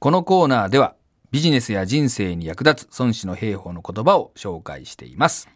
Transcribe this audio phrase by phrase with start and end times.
[0.00, 0.94] このコーナーでは
[1.32, 5.48] ビジネスや人生に役立つ孫子の兵法の言葉を紹介しています。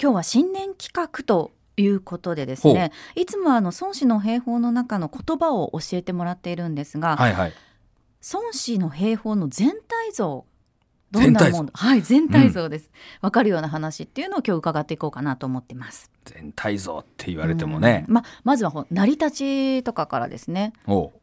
[0.00, 7.52] 今日は新年企画ということでですねいつもあの孫子の兵法の中の言葉を教えてもらっているんですが、はいはい。
[8.32, 10.46] 孫子の兵法の全体像
[11.14, 12.90] どんなものはい全体像です、
[13.20, 16.10] わかるような話っていうのを今日伺っていこうかなと思ってます。
[16.24, 18.04] 全体像って言われてもね。
[18.08, 18.10] う。
[18.10, 18.14] ん。
[18.14, 20.72] ままずは成り立ちとかからですね。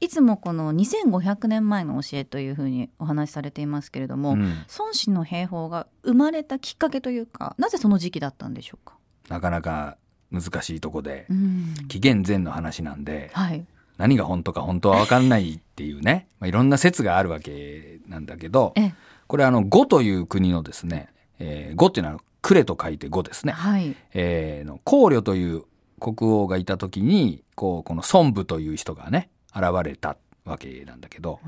[0.00, 4.54] いつもこの2500年前の教えというふうにお話しされていますけれども、うん。
[4.78, 8.94] 孫子の兵法が生まれたきっかけというかなぜその時期だったんでしょうか、
[9.28, 9.96] なかなか
[10.30, 11.74] 難しいとこで、うん。
[11.88, 13.66] 紀元前の話なんで、はい。
[14.00, 18.92] 何が本当か本当は分かんないっていうね、まあ、いろんな説があるわけなんだけど、え
[19.30, 21.08] これあの、呉という国のですね、
[21.38, 23.52] えー、呉っていうのは呉と書いて呉ですね。
[23.52, 25.62] はいえーの考慮という
[26.00, 31.38] 国王がいた時に、こう、この孫武という人がね、現れたわけなんだけど、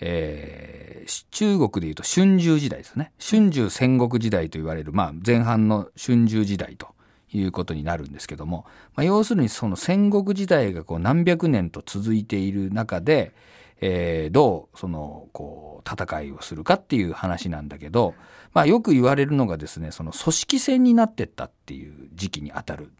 [0.00, 3.12] えー中国でいうと春秋時代ですね。
[3.18, 6.88] 春秋戦国時代と言われる、まあ前半の春秋時代と
[7.32, 13.32] いうことになるんですけども、まあ、要するにその戦国時代がこう何百年と続いている中で、
[13.82, 18.14] えーどうそのこう戦いをするかっていう話なんだけど、
[18.54, 22.92] まあ、よく言われるのがですねその組織戦になってったっていう時期にあたる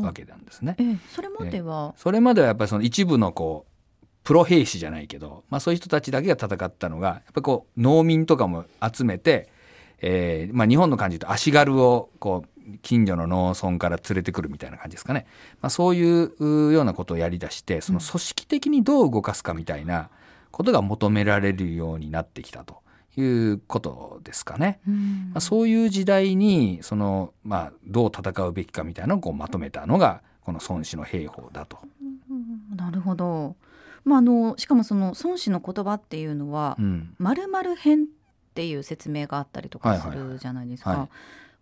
[0.00, 0.76] わけなんですね。
[0.78, 9.48] ええそれまでは、それまではやっぱりその一部のこうプロ兵士じゃないけど、まあ、そういう人たちだけが戦ったのがやっぱりこう農民とかも集めて、
[10.00, 15.26] えーまあ、日本の感じと足軽をこう近所の農村から連れてくるみたいな感じですかね、
[15.60, 20.10] まあ、そういうようなことをやりだしてその組織的にどう動かすかみたいな
[20.50, 22.82] ことが求められるようになってきたと
[23.16, 24.80] いうことですかね。
[24.86, 25.30] うん。
[25.32, 31.78] まあ、そういう時代にその、まあ、どう戦うべきかみたいなのをこうまとめたのがこの孫子の兵法だと。
[32.30, 32.76] うん。
[32.76, 33.56] なるほど、
[34.04, 38.06] まあ、あのしかもその孫子の言葉っていうのはうん「まるまる編」っ
[38.54, 40.90] ていう説明があったりとかすはいはいるじゃないですか。
[40.90, 41.08] はい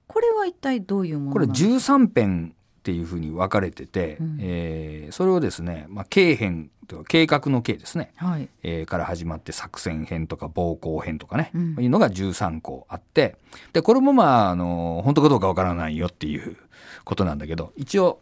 [0.07, 4.39] これは一体どういうものこれなんですか13編っていうふうに分かれてて、うん。
[4.41, 8.49] えーそれをですね、まあ、経編というか計画の計ですね、はい。
[8.63, 11.77] えーから始まって作戦編とか暴行編とかね、うん。
[11.83, 13.37] いうのが13個あって
[13.73, 16.57] でこれもまああの本当かどうか分からないよっていう
[17.05, 18.21] ことなんだけど一応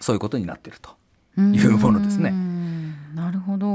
[0.00, 0.90] そういうことになってると。
[1.38, 2.30] いうものですね。
[2.30, 2.70] うん
[3.14, 3.66] なるほど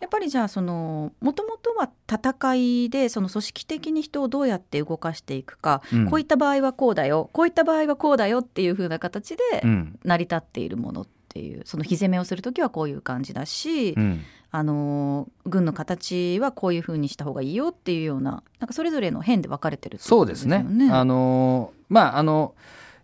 [0.00, 6.10] やっぱりじゃあそのもともとは戦いでその組織的に人をどうやって動かしていくか、うん。
[6.10, 9.98] こういった場合はこうだよこういった場合はこうだよっていう風な形でうん。
[10.04, 14.22] 成り立っているものっていうその火攻めをする時はこういう感じだし、うん。
[14.50, 20.64] あの軍の形はこういう風にした方がいいよっていうようななんかそれぞれの辺で分かれてるってことそうですね。
[20.90, 22.54] あのまああの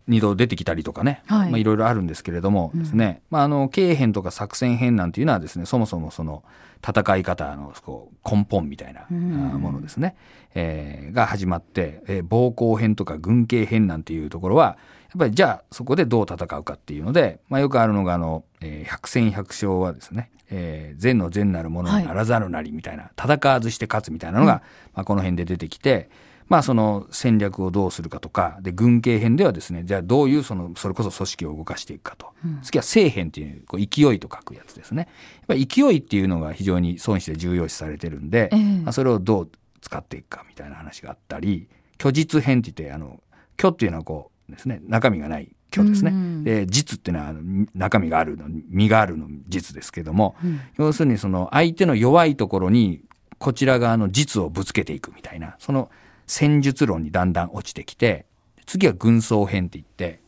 [0.09, 1.51] 二度出てきたりとかね、はい。
[1.51, 6.43] まあいろいろあるんですけれどもですね、まああの経編とか作戦編なんていうのはですね、そもそもその
[6.87, 10.17] 戦い方のこう根本みたいなものですね、
[10.55, 14.77] えーが始まって、えー暴行編とか軍警編なんていうところは
[15.11, 24.63] やっぱりじゃあそこでどう戦うかっていうので、まあよくあるのがあの、えー百戦百勝はですね、えー善の善なるものにならざるなりみたいな、戦わずして勝つみたいなのが、
[24.95, 26.11] まあこの辺で出てきて、
[26.53, 32.27] まあその戦略をどうするかとか、で、軍警編ではですね、じゃあどういうその、それこそ組織を動かしていくかと。
[32.63, 35.09] 次は政編っていう、こう勢いと書くやつですね。
[35.37, 41.69] やっぱり勢いっていうのが非常に孫子で重要視されてるんで、ええまあそれをどう使っていくかみたいな話があったり、
[41.99, 43.23] 虚実編って言って、あの、
[43.59, 46.11] 虚っていうのはこうですね、中身がない虚ですね。
[46.11, 53.01] うんで、実っていうのはあの中身があるの、身があるの実ですけども、うん要するにその相手の弱いところに
[53.39, 55.91] こちら側の実をぶつけていくみたいな、その
[56.33, 58.25] 戦術論にだんだん落ちてきて、
[58.65, 60.21] 次は軍曹編って言って、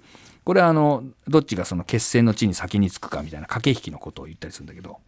[0.44, 4.98] これはあの、どっちがその決戦の地に先につくかみたいな駆け引きのことを言ったりするんだけど、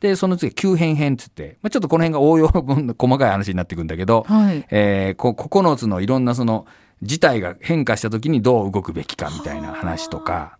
[0.00, 4.66] で、その次は急変編って言って、まあ、ちょっとこの辺が応用細かい話になってくるんだけど、はい。
[4.70, 6.66] えーこ9つのいろんなその
[7.02, 10.56] 事態が変化した時にどう動くべきかみたいな話とか、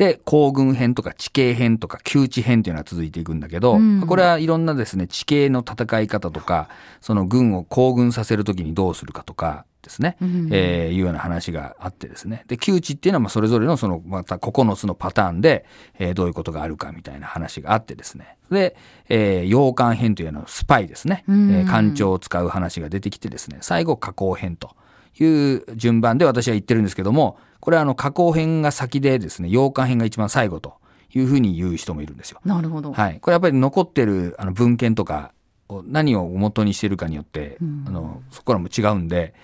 [0.00, 6.70] で、行軍編とか地形編とか窮地編っていうのは続いていくんだけど、うんこれはいろんなですね、地形の戦い方とか、
[7.02, 12.44] その軍を行軍させる時にどうするかとかですね、うんえーいうような話があってですね。
[12.46, 15.66] で、窮地っていうのはまあそれぞれのそのまた9つのパターンで、
[15.98, 18.38] えーどういうことがあるかみたいな話があってですね。
[18.50, 18.76] で、
[19.10, 21.24] えー、洋館編というのはスパイですね。
[21.28, 24.74] えうんー艦長を使う話が出てきてですね、最後加工編と
[25.18, 25.26] い
[25.56, 30.74] う順番で私は言ってるんですけども、これはあの加工編が先でですね、洋館編が一番最後と
[31.14, 32.40] いうふうに言う人もいるんですよ。
[32.44, 33.20] なるほど、はい。
[33.20, 35.32] これやっぱり残ってるあの文献とか
[35.68, 39.34] を何を元にしてるかによって、うんあの、そこらも違うんで、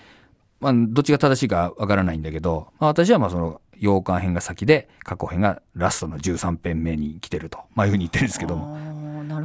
[0.59, 8.96] まあ、どっちが正しいかわからないんだけど、まあ、私はまあその、洋館編が先で、過去編がラストの13編目に来てると、まあいうふうに言ってるんですけども。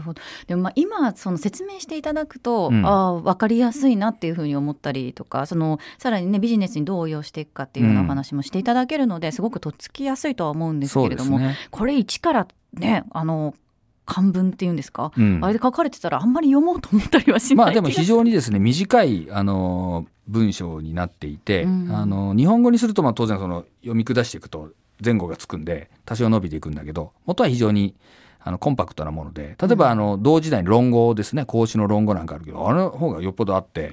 [0.03, 0.21] ほど。
[0.47, 2.85] でもまあ今その説明していただくと、うん。
[2.85, 11.57] ああ分かりやすいなっていうふうに思ったりとかそのさらにねビジネスにどう応用していくかっていうようなお話もしていただけるので、すごくとっつきやすいとは思うんですそけれども、ね。
[11.71, 13.55] これ一からねあの
[14.05, 15.39] 漢文っていうんですか、うん。
[15.43, 21.95] あれで書かれてたらあんまり読もうと思ったりはしないまあでも非常にですね短いあの文章になっていて、うん。
[21.95, 24.71] あの日本語にするとまあ当然その読み下していくと
[25.05, 27.95] 前後がつくんで多少伸びていくんだけど元は非常に
[28.45, 31.45] あのコンパクトなもので例えばあの同時代に論語ですね。
[31.45, 33.93] 孔子の論語なんかあるけどあの方がよっぽどあって。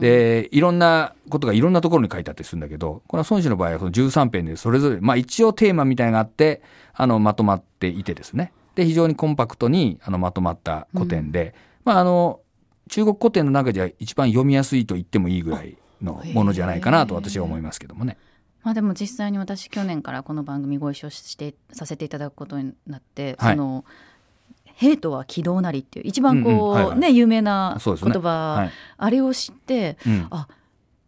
[0.00, 6.62] でいろんなことがいろんなところに書いてあったりするんだけどこれは孫子の場合はその13編でそれぞれ、まあ、一応テーマみたいなのがあって
[6.94, 8.52] あのまとまっていてですね。
[8.74, 12.40] で非常にコンパクトにあのまとまった古典で、まあ、あの
[12.88, 18.16] 中国古典の中では一番読みやすいと言ってもいいぐらいのものじゃないかなと私は思いますけどもね。
[18.62, 23.56] まあでも実際に私去年からこの番組ご一緒してさせていただくことになって、はい。
[23.56, 23.84] その
[24.64, 26.98] 「ヘイトは軌道なり」っていう一番こう、うんうんはいはい。
[26.98, 28.12] ね有名な言そうですね。
[28.12, 28.70] 葉、はい。
[28.96, 30.26] あれを知ってうん。
[30.30, 30.48] あ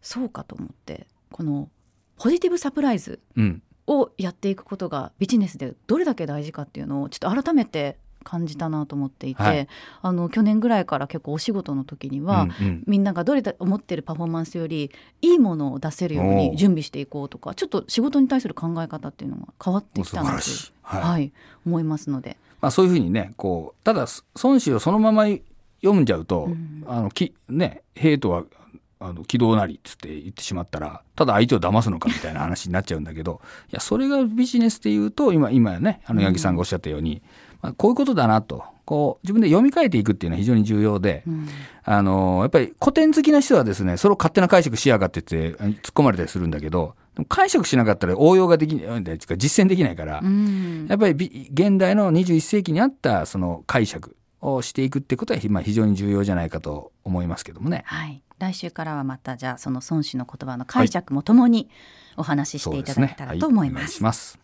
[0.01, 1.69] そうかと思ってこの
[2.17, 3.61] ポジティブサプライズうん。
[3.85, 9.67] をやっていくことがビジネスでどれだけ大事かっていうのをちょっと改めて感じたなと思っていて、はい。
[10.01, 12.83] あの去年ぐらいから結構お仕事の時には、うんうん。
[12.87, 14.91] みんながどれだ思ってるパフォーマンスより
[15.21, 20.43] いいものを出せるようおにう準備していこうとかちょっと仕事に対する考え方っていうのが変わってきたなと
[20.81, 21.01] はい。
[21.01, 21.31] はい、
[21.65, 22.37] 思いますので。
[22.61, 24.07] まあ、そういうふうにねこうただ
[24.41, 25.25] 孫子をそのまま
[25.81, 26.83] 読んじゃうと、うん。
[26.87, 28.45] あのきね兵とは
[29.03, 37.21] あの軌道なりっつって言ってしまったらただ相手を騙すのかみたいな話になっちゃうんだけどいやそれがビジネスで言うと今今ねあの八木さんがおっしゃったように、
[37.63, 38.63] まあ、こういうことだなと。
[38.85, 41.47] こう自分で読み替えていくっていうのは非常に重要で、うん。
[41.85, 45.55] あのやっぱり古典好きな人はですねそれを勝手な解釈しやがってって突っ
[45.93, 46.95] 込まれたりするんだけど
[47.29, 50.87] 解釈しなかったら応用ができないっていうか実践できないから、うん。
[50.89, 57.83] やっぱりび現代の21世紀にあったその解釈をしていくってことは、まあ、非常に重要じゃないかと思いますけどもね。
[57.85, 61.69] はい、来週からはまたじゃあその孫子の言葉の解釈もともに
[62.17, 63.79] お話ししていただけたらと思います。
[63.79, 63.79] はい。
[63.79, 64.39] お願いします。